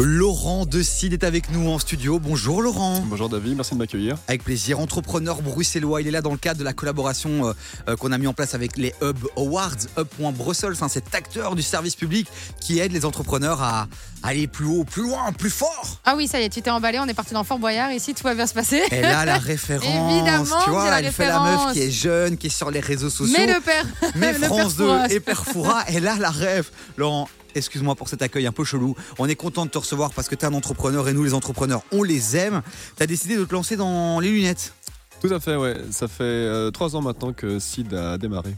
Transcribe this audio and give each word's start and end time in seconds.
Laurent 0.00 0.64
de 0.64 0.80
Cid 0.80 1.12
est 1.12 1.24
avec 1.24 1.50
nous 1.50 1.68
en 1.68 1.78
studio. 1.80 2.20
Bonjour 2.20 2.62
Laurent. 2.62 3.02
Bonjour 3.06 3.28
David, 3.28 3.56
merci 3.56 3.74
de 3.74 3.78
m'accueillir. 3.78 4.16
Avec 4.28 4.44
plaisir. 4.44 4.78
Entrepreneur 4.78 5.42
bruxellois, 5.42 6.00
il 6.00 6.06
est 6.06 6.12
là 6.12 6.20
dans 6.20 6.30
le 6.30 6.36
cadre 6.36 6.60
de 6.60 6.64
la 6.64 6.72
collaboration 6.72 7.48
euh, 7.48 7.52
euh, 7.88 7.96
qu'on 7.96 8.12
a 8.12 8.18
mis 8.18 8.28
en 8.28 8.32
place 8.32 8.54
avec 8.54 8.76
les 8.76 8.94
Hub 9.02 9.18
Awards, 9.36 9.76
Hub.Brussels, 9.96 10.74
hein, 10.82 10.88
cet 10.88 11.14
acteur 11.16 11.56
du 11.56 11.62
service 11.62 11.96
public 11.96 12.28
qui 12.60 12.78
aide 12.78 12.92
les 12.92 13.04
entrepreneurs 13.04 13.60
à 13.60 13.88
aller 14.22 14.46
plus 14.46 14.66
haut, 14.66 14.84
plus 14.84 15.02
loin, 15.02 15.32
plus 15.32 15.50
fort. 15.50 16.00
Ah 16.04 16.14
oui, 16.16 16.28
ça 16.28 16.40
y 16.40 16.44
est, 16.44 16.48
tu 16.48 16.62
t'es 16.62 16.70
emballé, 16.70 17.00
on 17.00 17.06
est 17.06 17.14
parti 17.14 17.34
dans 17.34 17.42
Fort 17.44 17.58
Boyard, 17.58 17.90
ici 17.90 18.14
tout 18.14 18.22
va 18.22 18.34
bien 18.34 18.46
se 18.46 18.54
passer. 18.54 18.80
Elle 18.92 19.04
a 19.04 19.24
la 19.24 19.38
référence, 19.38 20.12
Évidemment, 20.12 20.62
tu 20.64 20.70
vois, 20.70 20.96
elle 21.00 21.10
fait 21.12 21.26
la 21.26 21.40
meuf 21.40 21.72
qui 21.72 21.80
est 21.80 21.90
jeune, 21.90 22.36
qui 22.36 22.46
est 22.46 22.50
sur 22.50 22.70
les 22.70 22.80
réseaux 22.80 23.10
sociaux. 23.10 23.36
Mais 23.36 23.52
le 23.52 23.60
père, 23.60 23.84
Mais 24.14 24.32
le 24.38 24.46
France 24.46 24.76
2 24.76 24.86
père 24.86 24.96
Fouras. 24.96 25.08
et 25.08 25.20
Perfoura, 25.20 25.84
elle 25.88 26.06
a 26.06 26.16
la 26.16 26.30
rêve. 26.30 26.70
Laurent, 26.96 27.28
excuse-moi 27.58 27.94
pour 27.94 28.08
cet 28.08 28.22
accueil 28.22 28.46
un 28.46 28.52
peu 28.52 28.64
chelou. 28.64 28.94
On 29.18 29.28
est 29.28 29.34
content 29.36 29.66
de 29.66 29.70
te 29.70 29.78
recevoir 29.78 30.12
parce 30.12 30.28
que 30.28 30.34
tu 30.34 30.44
es 30.44 30.48
un 30.48 30.54
entrepreneur 30.54 31.08
et 31.08 31.12
nous, 31.12 31.24
les 31.24 31.34
entrepreneurs, 31.34 31.82
on 31.92 32.02
les 32.02 32.36
aime. 32.36 32.62
Tu 32.96 33.02
as 33.02 33.06
décidé 33.06 33.36
de 33.36 33.44
te 33.44 33.52
lancer 33.52 33.76
dans 33.76 34.20
les 34.20 34.30
lunettes 34.30 34.72
Tout 35.20 35.32
à 35.32 35.40
fait, 35.40 35.56
ouais. 35.56 35.76
Ça 35.90 36.08
fait 36.08 36.22
euh, 36.24 36.70
trois 36.70 36.96
ans 36.96 37.02
maintenant 37.02 37.32
que 37.32 37.58
Sid 37.58 37.92
a 37.94 38.16
démarré. 38.18 38.54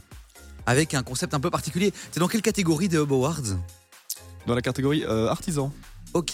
avec 0.65 0.93
un 0.93 1.03
concept 1.03 1.33
un 1.33 1.39
peu 1.39 1.49
particulier. 1.49 1.91
Tu 1.91 2.17
es 2.17 2.19
dans 2.19 2.27
quelle 2.27 2.41
catégorie 2.41 2.87
des 2.87 2.97
Hub 2.97 3.11
Awards 3.11 3.57
Dans 4.47 4.55
la 4.55 4.61
catégorie 4.61 5.03
euh, 5.05 5.27
artisan. 5.27 5.71
Ok. 6.13 6.31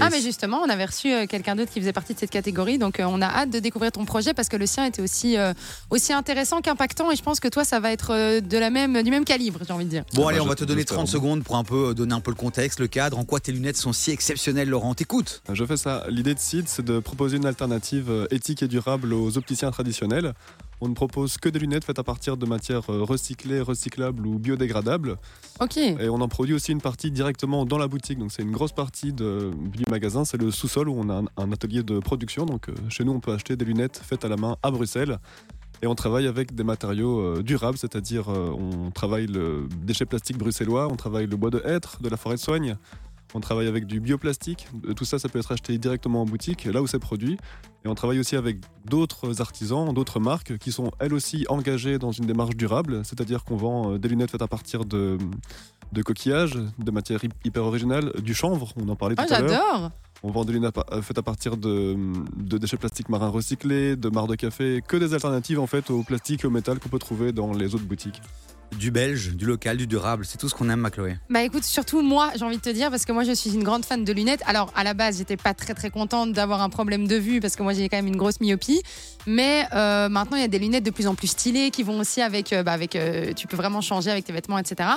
Ah 0.00 0.08
mais 0.10 0.20
justement, 0.20 0.58
on 0.64 0.68
avait 0.68 0.84
reçu 0.84 1.12
euh, 1.12 1.26
quelqu'un 1.26 1.54
d'autre 1.54 1.70
qui 1.70 1.80
faisait 1.80 1.92
partie 1.92 2.14
de 2.14 2.18
cette 2.18 2.30
catégorie, 2.30 2.78
donc 2.78 2.98
euh, 2.98 3.04
on 3.08 3.22
a 3.22 3.26
hâte 3.26 3.50
de 3.50 3.58
découvrir 3.60 3.92
ton 3.92 4.04
projet 4.04 4.34
parce 4.34 4.48
que 4.48 4.56
le 4.56 4.66
sien 4.66 4.84
était 4.86 5.02
aussi 5.02 5.36
euh, 5.36 5.52
aussi 5.90 6.12
intéressant 6.12 6.60
qu'impactant 6.60 7.10
et 7.12 7.16
je 7.16 7.22
pense 7.22 7.38
que 7.40 7.48
toi 7.48 7.64
ça 7.64 7.78
va 7.80 7.92
être 7.92 8.12
euh, 8.12 8.40
de 8.40 8.58
la 8.58 8.70
même 8.70 9.02
du 9.02 9.10
même 9.10 9.24
calibre, 9.24 9.60
j'ai 9.66 9.72
envie 9.72 9.84
de 9.84 9.90
dire. 9.90 10.04
Bon, 10.14 10.26
Ah 10.26 10.30
allez, 10.30 10.40
on 10.40 10.46
va 10.46 10.54
te 10.56 10.64
donner 10.64 10.80
j'espère. 10.80 10.96
30 10.98 11.08
secondes 11.08 11.44
pour 11.44 11.56
un 11.56 11.64
peu 11.64 11.90
euh, 11.90 11.94
donner 11.94 12.14
un 12.14 12.20
peu 12.20 12.30
le 12.32 12.36
contexte, 12.36 12.80
le 12.80 12.88
cadre, 12.88 13.18
en 13.18 13.24
quoi 13.24 13.38
tes 13.40 13.52
lunettes 13.52 13.76
sont 13.76 13.92
si 13.92 14.10
exceptionnelles, 14.10 14.68
Laurent. 14.68 14.94
T'écoutes 14.94 15.42
Je 15.52 15.64
fais 15.64 15.76
ça. 15.76 16.04
L'idée 16.08 16.34
de 16.34 16.40
Sid, 16.40 16.68
c'est 16.68 16.84
de 16.84 16.98
proposer 16.98 17.36
une 17.36 17.46
alternative 17.46 18.26
éthique 18.30 18.62
et 18.62 18.68
durable 18.68 19.12
aux 19.12 19.38
opticiens 19.38 19.70
traditionnels. 19.70 20.34
On 20.80 20.88
ne 20.88 20.94
propose 20.94 21.36
que 21.36 21.48
des 21.48 21.58
lunettes 21.58 21.84
faites 21.84 21.98
à 21.98 22.02
partir 22.04 22.36
de 22.36 22.46
matières 22.46 22.88
euh, 22.90 23.02
recyclées, 23.02 23.60
recyclables 23.60 24.26
ou 24.26 24.38
biodégradables. 24.38 25.16
Ok. 25.60 25.76
Et 25.76 26.08
on 26.08 26.20
en 26.20 26.28
produit 26.28 26.54
aussi 26.54 26.72
une 26.72 26.80
partie 26.80 27.10
directement 27.10 27.66
dans 27.66 27.76
la 27.78 27.86
boutique. 27.88 28.18
Donc 28.18 28.32
c'est 28.32 28.42
une 28.42 28.52
grosse 28.52 28.72
partie 28.72 29.12
de- 29.12 29.50
du 29.76 29.84
magasin. 29.90 30.24
C'est 30.24 30.40
le 30.40 30.50
sous-sol 30.50 30.88
où 30.88 30.94
on 30.96 31.08
a 31.10 31.16
un, 31.20 31.24
un 31.36 31.52
atelier 31.52 31.82
de 31.82 31.98
production. 31.98 32.46
Donc 32.46 32.68
euh, 32.68 32.74
chez 32.88 33.04
nous, 33.04 33.12
on 33.12 33.20
peut 33.20 33.32
acheter 33.32 33.56
des 33.56 33.64
lunettes 33.64 34.00
faites 34.02 34.24
à 34.24 34.28
la 34.28 34.36
main 34.36 34.56
à 34.62 34.70
Bruxelles. 34.70 35.18
Et 35.82 35.86
on 35.86 35.94
travaille 35.94 36.26
avec 36.26 36.54
des 36.54 36.64
matériaux 36.64 37.20
euh, 37.20 37.42
durables, 37.42 37.78
c'est-à-dire 37.78 38.28
on 38.28 38.90
travaille 38.90 39.26
le 39.26 39.66
déchet 39.82 40.04
plastique 40.04 40.36
bruxellois, 40.36 40.88
on 40.90 40.96
travaille 40.96 41.26
le 41.26 41.36
bois 41.36 41.48
de 41.50 41.62
hêtre 41.64 42.02
de 42.02 42.08
la 42.10 42.18
forêt 42.18 42.34
de 42.34 42.40
soigne, 42.40 42.76
on 43.34 43.40
travaille 43.40 43.66
avec 43.68 43.86
du 43.86 44.00
bioplastique. 44.00 44.68
Tout 44.96 45.04
ça, 45.04 45.18
ça 45.18 45.28
peut 45.28 45.38
être 45.38 45.52
acheté 45.52 45.78
directement 45.78 46.22
en 46.22 46.24
boutique, 46.24 46.64
là 46.64 46.82
où 46.82 46.86
c'est 46.86 46.98
produit. 46.98 47.38
Et 47.84 47.88
on 47.88 47.94
travaille 47.94 48.18
aussi 48.18 48.36
avec 48.36 48.58
d'autres 48.84 49.40
artisans, 49.40 49.92
d'autres 49.94 50.20
marques 50.20 50.58
qui 50.58 50.72
sont 50.72 50.90
elles 50.98 51.14
aussi 51.14 51.46
engagées 51.48 51.98
dans 51.98 52.12
une 52.12 52.26
démarche 52.26 52.56
durable, 52.56 53.02
c'est-à-dire 53.04 53.44
qu'on 53.44 53.56
vend 53.56 53.92
euh, 53.92 53.98
des 53.98 54.08
lunettes 54.08 54.30
faites 54.32 54.42
à 54.42 54.48
partir 54.48 54.84
de, 54.84 55.16
de 55.92 56.02
coquillages, 56.02 56.58
de 56.78 56.90
matières 56.90 57.24
hy- 57.24 57.30
hyper 57.44 57.64
originales, 57.64 58.12
du 58.22 58.34
chanvre, 58.34 58.72
on 58.76 58.88
en 58.88 58.96
parlait 58.96 59.14
tout 59.16 59.24
Ah 59.28 59.34
à 59.34 59.40
l'heure. 59.40 59.48
j'adore. 59.50 59.90
On 60.22 60.30
vend 60.30 60.44
des 60.44 60.52
lunettes 60.52 60.76
euh, 60.92 61.00
faites 61.00 61.16
à 61.16 61.22
partir 61.22 61.56
de, 61.56 61.96
de 62.36 62.58
déchets 62.58 62.76
plastiques 62.76 63.08
marins 63.08 63.28
recyclés, 63.28 63.96
de 63.96 64.08
marc 64.10 64.28
de 64.28 64.34
café, 64.34 64.82
que 64.86 64.98
des 64.98 65.14
alternatives 65.14 65.58
en 65.58 65.66
fait 65.66 65.88
au 65.90 66.02
plastique 66.02 66.44
et 66.44 66.46
au 66.46 66.50
métal 66.50 66.78
qu'on 66.78 66.90
peut 66.90 66.98
trouver 66.98 67.32
dans 67.32 67.52
les 67.54 67.74
autres 67.74 67.86
boutiques. 67.86 68.20
Du 68.78 68.90
belge, 68.90 69.34
du 69.34 69.44
local, 69.46 69.76
du 69.76 69.86
durable, 69.86 70.24
c'est 70.24 70.38
tout 70.38 70.48
ce 70.48 70.54
qu'on 70.54 70.70
aime, 70.70 70.80
ma 70.80 70.90
Chloé. 70.90 71.16
Bah 71.28 71.42
écoute, 71.42 71.64
surtout 71.64 72.02
moi, 72.02 72.30
j'ai 72.36 72.44
envie 72.44 72.56
de 72.56 72.62
te 72.62 72.70
dire, 72.70 72.90
parce 72.90 73.04
que 73.04 73.12
moi 73.12 73.24
je 73.24 73.32
suis 73.32 73.52
une 73.52 73.62
grande 73.64 73.84
fan 73.84 74.04
de 74.04 74.12
lunettes. 74.12 74.42
Alors 74.46 74.72
à 74.74 74.84
la 74.84 74.94
base, 74.94 75.18
j'étais 75.18 75.36
pas 75.36 75.54
très 75.54 75.74
très 75.74 75.90
contente 75.90 76.32
d'avoir 76.32 76.62
un 76.62 76.70
problème 76.70 77.06
de 77.06 77.16
vue, 77.16 77.40
parce 77.40 77.56
que 77.56 77.62
moi 77.62 77.74
j'ai 77.74 77.88
quand 77.88 77.98
même 77.98 78.06
une 78.06 78.16
grosse 78.16 78.40
myopie. 78.40 78.82
Mais 79.26 79.66
euh, 79.74 80.08
maintenant, 80.08 80.36
il 80.38 80.40
y 80.40 80.44
a 80.44 80.48
des 80.48 80.58
lunettes 80.58 80.84
de 80.84 80.90
plus 80.90 81.06
en 81.06 81.14
plus 81.14 81.26
stylées 81.28 81.70
qui 81.70 81.82
vont 81.82 81.98
aussi 81.98 82.22
avec, 82.22 82.52
euh, 82.52 82.62
bah, 82.62 82.72
avec 82.72 82.96
euh, 82.96 83.32
tu 83.34 83.46
peux 83.46 83.56
vraiment 83.56 83.80
changer 83.82 84.10
avec 84.10 84.24
tes 84.24 84.32
vêtements, 84.32 84.58
etc. 84.58 84.88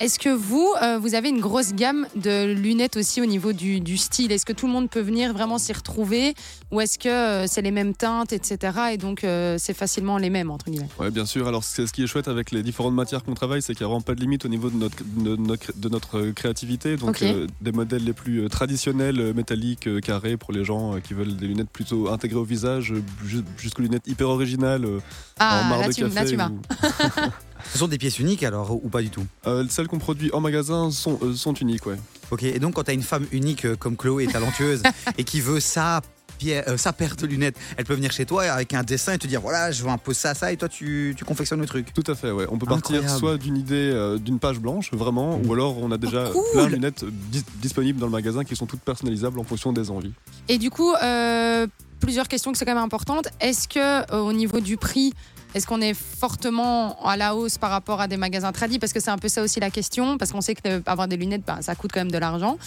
Est-ce 0.00 0.18
que 0.18 0.30
vous, 0.30 0.72
euh, 0.82 0.98
vous 0.98 1.14
avez 1.14 1.28
une 1.28 1.40
grosse 1.40 1.74
gamme 1.74 2.06
de 2.14 2.52
lunettes 2.54 2.96
aussi 2.96 3.20
au 3.20 3.26
niveau 3.26 3.52
du, 3.52 3.80
du 3.80 3.98
style? 3.98 4.32
Est-ce 4.32 4.46
que 4.46 4.52
tout 4.54 4.66
le 4.66 4.72
monde 4.72 4.88
peut 4.88 5.00
venir 5.00 5.32
vraiment 5.34 5.58
s'y 5.58 5.72
retrouver? 5.72 6.34
Ou 6.70 6.80
est-ce 6.80 6.98
que 6.98 7.08
euh, 7.08 7.46
c'est 7.46 7.62
les 7.62 7.70
mêmes 7.70 7.94
teintes, 7.94 8.32
etc. 8.32 8.78
Et 8.92 8.96
donc 8.96 9.24
euh, 9.24 9.56
c'est 9.58 9.74
facilement 9.74 10.16
les 10.16 10.30
mêmes, 10.30 10.50
entre 10.50 10.70
guillemets? 10.70 10.88
Ouais, 10.98 11.10
bien 11.10 11.26
sûr. 11.26 11.46
Alors, 11.48 11.64
c'est 11.64 11.86
ce 11.86 11.92
qui 11.92 12.02
est 12.02 12.06
chouette 12.06 12.28
avec 12.28 12.50
les 12.50 12.62
différentes 12.62 12.94
matières 12.94 13.15
qu'on 13.24 13.34
travaille, 13.34 13.62
c'est 13.62 13.74
qu'il 13.74 13.84
n'y 13.84 13.86
a 13.86 13.88
vraiment 13.88 14.02
pas 14.02 14.14
de 14.14 14.20
limite 14.20 14.44
au 14.44 14.48
niveau 14.48 14.70
de 14.70 14.76
notre, 14.76 14.96
de 15.04 15.36
notre, 15.36 15.72
de 15.76 15.88
notre 15.88 16.30
créativité. 16.30 16.96
Donc, 16.96 17.22
euh, 17.22 17.46
des 17.60 17.72
modèles 17.72 18.04
les 18.04 18.12
plus 18.12 18.44
euh, 18.44 18.48
traditionnels, 18.48 19.20
euh, 19.20 19.32
métalliques, 19.34 19.88
carrés, 20.00 20.36
pour 20.36 20.52
les 20.52 20.64
gens 20.64 20.98
qui 21.00 21.14
veulent 21.14 21.36
des 21.36 21.46
lunettes 21.46 21.70
plutôt 21.70 22.10
intégrées 22.10 22.38
au 22.40 22.44
visage, 22.44 22.92
ju- 23.24 23.44
jusqu'aux 23.58 23.82
lunettes 23.82 24.06
hyper 24.06 24.28
originales, 24.28 24.84
euh, 24.84 24.98
en 24.98 25.00
Ah, 25.38 25.66
marc 25.68 25.80
là 25.82 25.88
de 25.88 25.92
tu, 25.92 26.00
café. 26.02 26.14
là 26.14 26.24
tu 26.24 26.36
vas. 26.36 26.48
ou- 26.50 26.60
Ce 27.72 27.78
sont 27.78 27.88
des 27.88 27.98
pièces 27.98 28.18
uniques 28.20 28.42
alors, 28.44 28.72
ou 28.84 28.88
pas 28.88 29.02
du 29.02 29.10
tout? 29.10 29.26
Euh, 29.46 29.64
celles 29.68 29.88
qu'on 29.88 29.98
produit 29.98 30.30
en 30.32 30.40
magasin 30.40 30.90
sont, 30.90 31.18
euh, 31.22 31.34
sont 31.34 31.54
uniques, 31.54 31.86
ouais. 31.86 31.96
Ok, 32.30 32.42
et 32.44 32.58
donc 32.58 32.74
quand 32.74 32.84
tu 32.84 32.90
as 32.90 32.94
une 32.94 33.02
femme 33.02 33.26
unique 33.32 33.74
comme 33.76 33.96
Chloé, 33.96 34.26
talentueuse, 34.26 34.82
et 35.18 35.24
qui 35.24 35.40
veut 35.40 35.58
sa, 35.60 36.00
euh, 36.44 36.76
sa 36.76 36.92
paire 36.92 37.16
de 37.16 37.26
lunettes, 37.26 37.56
elle 37.76 37.84
peut 37.84 37.94
venir 37.94 38.12
chez 38.12 38.26
toi 38.26 38.44
avec 38.44 38.72
un 38.74 38.82
dessin 38.82 39.14
et 39.14 39.18
te 39.18 39.26
dire 39.26 39.40
voilà, 39.40 39.70
je 39.72 39.82
veux 39.82 39.88
un 39.90 39.98
peu 39.98 40.14
ça, 40.14 40.34
ça, 40.34 40.52
et 40.52 40.56
toi 40.56 40.68
tu, 40.68 41.14
tu 41.16 41.24
confectionnes 41.24 41.60
le 41.60 41.66
truc. 41.66 41.92
Tout 41.94 42.04
à 42.06 42.14
fait, 42.14 42.30
ouais. 42.30 42.46
On 42.50 42.58
peut 42.58 42.66
partir 42.66 42.96
Incroyable. 42.96 43.18
soit 43.18 43.36
d'une 43.38 43.56
idée, 43.56 43.90
euh, 43.92 44.18
d'une 44.18 44.38
page 44.38 44.58
blanche, 44.58 44.90
vraiment, 44.92 45.40
ou 45.44 45.52
alors 45.52 45.78
on 45.78 45.90
a 45.92 45.98
déjà 45.98 46.26
Oh, 46.28 46.32
cool. 46.32 46.44
plein 46.52 46.66
de 46.66 46.72
lunettes 46.74 47.04
dis- 47.30 47.44
disponibles 47.56 47.98
dans 47.98 48.06
le 48.06 48.12
magasin 48.12 48.44
qui 48.44 48.56
sont 48.56 48.66
toutes 48.66 48.80
personnalisables 48.80 49.38
en 49.38 49.44
fonction 49.44 49.72
des 49.72 49.90
envies. 49.90 50.12
Et 50.48 50.58
du 50.58 50.70
coup, 50.70 50.92
euh, 50.94 51.66
plusieurs 52.00 52.28
questions 52.28 52.52
qui 52.52 52.58
sont 52.58 52.64
quand 52.64 52.74
même 52.74 52.82
importantes. 52.82 53.28
Est-ce 53.40 53.68
que 53.68 53.78
euh, 54.12 54.18
au 54.20 54.32
niveau 54.32 54.60
du 54.60 54.76
prix, 54.76 55.12
est-ce 55.56 55.66
qu'on 55.66 55.80
est 55.80 55.94
fortement 55.94 57.02
à 57.02 57.16
la 57.16 57.34
hausse 57.34 57.56
par 57.56 57.70
rapport 57.70 58.02
à 58.02 58.08
des 58.08 58.18
magasins 58.18 58.52
tradis? 58.52 58.78
Parce 58.78 58.92
que 58.92 59.00
c'est 59.00 59.10
un 59.10 59.16
peu 59.16 59.28
ça 59.28 59.42
aussi 59.42 59.58
la 59.58 59.70
question, 59.70 60.18
parce 60.18 60.30
qu'on 60.30 60.42
sait 60.42 60.54
que 60.54 60.82
avoir 60.84 61.08
des 61.08 61.16
lunettes, 61.16 61.44
bah, 61.46 61.58
ça 61.62 61.74
coûte 61.74 61.92
quand 61.94 62.00
même 62.00 62.12
de 62.12 62.18
l'argent. 62.18 62.58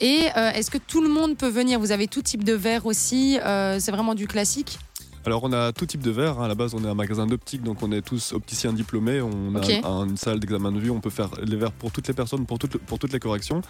Et 0.00 0.20
euh, 0.34 0.52
est-ce 0.52 0.70
que 0.70 0.78
tout 0.78 1.02
le 1.02 1.10
monde 1.10 1.36
peut 1.36 1.50
venir? 1.50 1.78
Vous 1.78 1.92
avez 1.92 2.06
tout 2.08 2.22
type 2.22 2.44
de 2.44 2.54
verre 2.54 2.86
aussi 2.86 3.38
euh, 3.44 3.78
C'est 3.80 3.90
vraiment 3.92 4.14
du 4.14 4.26
classique? 4.26 4.78
Alors 5.26 5.44
on 5.44 5.52
a 5.52 5.72
tout 5.72 5.84
type 5.84 6.00
de 6.00 6.10
verres. 6.10 6.38
hein. 6.40 6.44
À 6.44 6.48
la 6.48 6.54
base, 6.54 6.72
on 6.72 6.82
est 6.82 6.88
un 6.88 6.94
magasin 6.94 7.26
d'optique, 7.26 7.62
donc 7.62 7.82
on 7.82 7.92
est 7.92 8.00
tous 8.00 8.32
opticiens 8.32 8.72
diplômés. 8.72 9.20
On 9.20 9.54
a 9.56 9.86
une 10.06 10.16
salle 10.16 10.40
d'examen 10.40 10.72
de 10.72 10.78
vue. 10.78 10.90
On 10.90 11.00
peut 11.00 11.10
faire 11.10 11.28
les 11.44 11.56
verres 11.56 11.72
pour 11.72 11.90
toutes 11.92 12.08
les 12.08 12.14
personnes, 12.14 12.46
pour 12.46 12.58
toutes, 12.58 12.78
pour 12.78 12.98
toutes 12.98 13.12
les 13.12 13.18
corrections. 13.18 13.60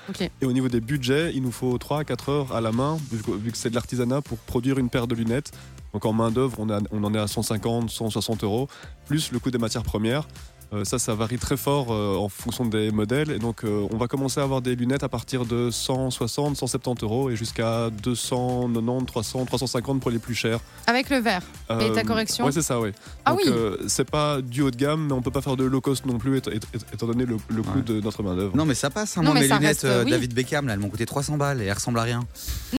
Et 0.40 0.46
au 0.46 0.52
niveau 0.52 0.68
des 0.68 0.80
budgets, 0.80 1.32
il 1.34 1.42
nous 1.42 1.50
faut 1.50 1.76
3 1.76 2.00
à 2.00 2.04
4 2.04 2.28
heures 2.28 2.54
à 2.54 2.60
la 2.60 2.70
main, 2.70 2.96
vu 3.10 3.50
que 3.50 3.58
c'est 3.58 3.70
de 3.70 3.74
l'artisanat, 3.74 4.22
pour 4.22 4.38
produire 4.38 4.78
une 4.78 4.88
paire 4.88 5.08
de 5.08 5.16
lunettes. 5.16 5.50
Donc 5.92 6.04
en 6.04 6.12
main 6.12 6.30
d'œuvre, 6.30 6.58
on, 6.60 7.04
en 7.04 7.14
est 7.14 7.18
à 7.18 7.26
150, 7.26 7.90
160 7.90 8.44
euros, 8.44 8.68
plus 9.06 9.32
le 9.32 9.38
coût 9.38 9.50
des 9.50 9.58
matières 9.58 9.82
premières. 9.82 10.26
Euh, 10.74 10.84
ça, 10.84 10.98
ça 10.98 11.14
varie 11.14 11.38
très 11.38 11.56
fort 11.56 11.86
euh, 11.92 12.16
en 12.18 12.28
fonction 12.28 12.66
des 12.66 12.90
modèles. 12.90 13.30
Et 13.30 13.38
donc, 13.38 13.64
euh, 13.64 13.88
on 13.90 13.96
va 13.96 14.06
commencer 14.06 14.38
à 14.38 14.42
avoir 14.42 14.60
des 14.60 14.76
lunettes 14.76 15.02
à 15.02 15.08
partir 15.08 15.46
de 15.46 15.70
160, 15.70 16.58
170 16.58 17.04
euros 17.04 17.30
et 17.30 17.36
jusqu'à 17.36 17.88
290, 18.02 19.06
300, 19.06 19.46
350 19.46 20.00
pour 20.02 20.10
les 20.10 20.18
plus 20.18 20.34
chers. 20.34 20.60
Avec 20.86 21.08
le 21.08 21.20
verre. 21.20 21.40
Et 21.80 21.90
ta 21.92 22.02
correction 22.04 22.44
Ouais, 22.44 22.52
c'est 22.52 22.60
ça, 22.60 22.78
oui. 22.80 22.90
Ah 23.24 23.30
Donc, 23.30 23.40
oui. 23.46 23.50
euh, 23.50 23.78
c'est 23.86 24.10
pas 24.10 24.42
du 24.42 24.60
haut 24.60 24.70
de 24.70 24.76
gamme, 24.76 25.06
mais 25.06 25.14
on 25.14 25.22
peut 25.22 25.30
pas 25.30 25.40
faire 25.40 25.56
de 25.56 25.64
low 25.64 25.80
cost 25.80 26.04
non 26.04 26.18
plus, 26.18 26.36
étant, 26.36 27.06
donné 27.06 27.24
le, 27.24 27.38
le 27.48 27.62
coût 27.62 27.78
Ouais. 27.78 27.82
de 27.84 28.00
notre 28.02 28.22
main-d'œuvre. 28.22 28.54
Non, 28.54 28.66
mais 28.66 28.74
ça 28.74 28.90
passe, 28.90 29.16
hein. 29.16 29.22
Non, 29.22 29.30
moi 29.30 29.34
mais 29.36 29.40
mes 29.40 29.48
ça 29.48 29.56
lunettes 29.58 29.80
reste, 29.80 30.04
oui. 30.04 30.10
David 30.10 30.34
Beckham, 30.34 30.66
là, 30.66 30.74
elles 30.74 30.80
m'ont 30.80 30.90
coûté 30.90 31.06
300 31.06 31.38
balles 31.38 31.62
et 31.62 31.64
elles 31.64 31.72
ressemblent 31.72 31.98
à 31.98 32.02
rien. 32.02 32.18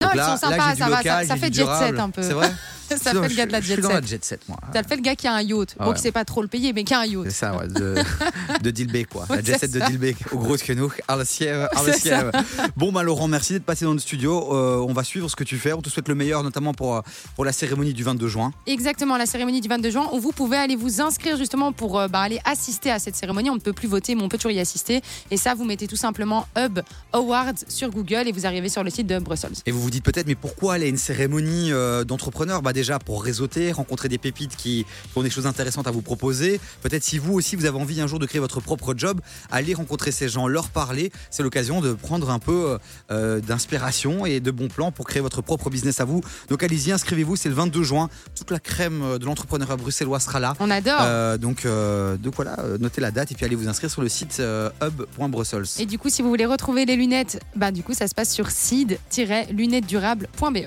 Donc 0.02 0.10
elles 0.12 0.16
là, 0.18 0.36
sont 0.36 0.46
sympas, 0.48 0.76
ça, 0.76 0.88
va, 0.88 1.02
ça, 1.02 1.24
ça 1.24 1.36
fait 1.36 1.50
du 1.50 1.56
jet 1.58 1.64
durable. 1.64 1.86
set 1.86 1.98
un 1.98 2.10
peu. 2.10 2.22
C'est 2.22 2.34
vrai 2.34 2.52
ça 3.02 3.10
fait 3.12 3.28
le 3.28 3.34
gars 3.34 3.46
de 3.46 3.52
la 3.52 3.60
je, 3.60 3.66
jet 3.66 3.72
suis 3.74 3.82
dans 3.82 3.88
la 3.90 3.96
set. 3.96 4.08
jet 4.08 4.24
set, 4.24 4.40
moi. 4.48 4.58
Ça 4.72 4.82
fait 4.82 4.96
le 4.96 5.02
gars 5.02 5.14
qui 5.16 5.26
a 5.26 5.34
un 5.34 5.42
yacht. 5.42 5.74
Ah 5.78 5.84
Bon, 5.84 5.90
ouais. 5.90 5.96
qui 5.96 6.02
sait 6.02 6.12
pas 6.12 6.24
trop 6.24 6.42
le 6.42 6.48
payer, 6.48 6.72
mais 6.72 6.84
qui 6.84 6.94
a 6.94 7.00
un 7.00 7.06
yacht. 7.06 7.24
C'est 7.24 7.30
ça, 7.30 7.56
ouais, 7.56 7.68
de, 7.68 7.96
de 8.62 8.70
Dilbeek, 8.70 9.08
quoi. 9.08 9.26
La 9.28 9.42
jet 9.42 9.58
set 9.58 9.70
de. 9.70 9.80
Dilbeek, 9.80 10.16
au 10.32 10.38
gros 10.38 10.56
que 10.56 10.72
nous, 10.72 10.92
à 11.08 11.16
la 11.16 11.24
siève, 11.24 11.68
à 11.74 11.82
la 11.82 11.92
C'est 11.92 12.00
siève. 12.00 12.30
Bon, 12.76 12.92
bah, 12.92 13.02
Laurent, 13.02 13.28
merci 13.28 13.52
d'être 13.54 13.64
passé 13.64 13.84
dans 13.84 13.92
le 13.92 13.98
studio. 13.98 14.54
Euh, 14.54 14.76
on 14.78 14.92
va 14.92 15.04
suivre 15.04 15.28
ce 15.28 15.36
que 15.36 15.44
tu 15.44 15.56
fais. 15.58 15.72
On 15.72 15.80
te 15.82 15.88
souhaite 15.88 16.08
le 16.08 16.14
meilleur, 16.14 16.42
notamment 16.42 16.74
pour, 16.74 16.96
euh, 16.96 17.00
pour 17.34 17.44
la 17.44 17.52
cérémonie 17.52 17.94
du 17.94 18.02
22 18.04 18.28
juin. 18.28 18.52
Exactement, 18.66 19.16
la 19.16 19.26
cérémonie 19.26 19.60
du 19.60 19.68
22 19.68 19.90
juin, 19.90 20.08
où 20.12 20.20
vous 20.20 20.32
pouvez 20.32 20.56
aller 20.56 20.76
vous 20.76 21.00
inscrire 21.00 21.36
justement 21.36 21.72
pour 21.72 21.98
euh, 21.98 22.08
bah, 22.08 22.20
aller 22.20 22.40
assister 22.44 22.90
à 22.90 22.98
cette 22.98 23.16
cérémonie. 23.16 23.50
On 23.50 23.54
ne 23.54 23.60
peut 23.60 23.72
plus 23.72 23.88
voter, 23.88 24.14
mais 24.14 24.22
on 24.22 24.28
peut 24.28 24.38
toujours 24.38 24.50
y 24.52 24.60
assister. 24.60 25.00
Et 25.30 25.36
ça, 25.36 25.54
vous 25.54 25.64
mettez 25.64 25.86
tout 25.86 25.96
simplement 25.96 26.46
Hub 26.58 26.80
Awards 27.12 27.52
sur 27.68 27.90
Google 27.90 28.24
et 28.28 28.32
vous 28.32 28.46
arrivez 28.46 28.68
sur 28.68 28.84
le 28.84 28.90
site 28.90 29.06
de 29.06 29.18
Brussels. 29.18 29.52
Et 29.66 29.70
vous 29.72 29.80
vous 29.80 29.90
dites 29.90 30.04
peut-être, 30.04 30.26
mais 30.26 30.34
pourquoi 30.34 30.74
aller 30.74 30.86
à 30.86 30.88
une 30.88 30.96
cérémonie 30.96 31.72
euh, 31.72 32.04
d'entrepreneurs? 32.04 32.62
Bah, 32.62 32.72
déjà 32.80 32.98
pour 32.98 33.22
réseauter, 33.22 33.72
rencontrer 33.72 34.08
des 34.08 34.18
pépites 34.18 34.56
qui, 34.56 34.86
qui 35.12 35.18
ont 35.18 35.22
des 35.22 35.30
choses 35.30 35.46
intéressantes 35.46 35.86
à 35.86 35.90
vous 35.90 36.02
proposer. 36.02 36.60
Peut-être 36.82 37.04
si 37.04 37.18
vous 37.18 37.34
aussi 37.34 37.56
vous 37.56 37.66
avez 37.66 37.78
envie 37.78 38.00
un 38.00 38.06
jour 38.06 38.18
de 38.18 38.26
créer 38.26 38.40
votre 38.40 38.60
propre 38.60 38.94
job, 38.96 39.20
allez 39.50 39.74
rencontrer 39.74 40.12
ces 40.12 40.28
gens, 40.28 40.48
leur 40.48 40.70
parler. 40.70 41.12
C'est 41.30 41.42
l'occasion 41.42 41.80
de 41.80 41.92
prendre 41.92 42.30
un 42.30 42.38
peu 42.38 42.78
euh, 43.10 43.40
d'inspiration 43.40 44.26
et 44.26 44.40
de 44.40 44.50
bons 44.50 44.68
plans 44.68 44.92
pour 44.92 45.06
créer 45.06 45.22
votre 45.22 45.42
propre 45.42 45.68
business 45.68 46.00
à 46.00 46.04
vous. 46.04 46.22
Donc 46.48 46.62
allez-y, 46.62 46.92
inscrivez-vous, 46.92 47.36
c'est 47.36 47.48
le 47.48 47.54
22 47.54 47.82
juin. 47.82 48.08
Toute 48.34 48.50
la 48.50 48.60
crème 48.60 49.18
de 49.18 49.24
l'entrepreneuriat 49.24 49.76
bruxellois 49.76 50.20
sera 50.20 50.40
là. 50.40 50.54
On 50.60 50.70
adore. 50.70 51.00
Euh, 51.02 51.38
donc, 51.38 51.66
euh, 51.66 52.16
donc 52.16 52.34
voilà, 52.36 52.58
euh, 52.60 52.78
notez 52.78 53.00
la 53.00 53.10
date 53.10 53.32
et 53.32 53.34
puis 53.34 53.44
allez 53.44 53.56
vous 53.56 53.68
inscrire 53.68 53.90
sur 53.90 54.02
le 54.02 54.08
site 54.08 54.38
euh, 54.40 54.70
hub.brussels. 54.82 55.64
Et 55.78 55.86
du 55.86 55.98
coup, 55.98 56.08
si 56.08 56.22
vous 56.22 56.28
voulez 56.28 56.46
retrouver 56.46 56.84
les 56.84 56.94
lunettes, 56.96 57.40
bah 57.56 57.72
du 57.72 57.82
coup, 57.82 57.94
ça 57.94 58.06
se 58.08 58.14
passe 58.14 58.32
sur 58.32 58.50
seed-lunettesdurables.be. 58.50 60.66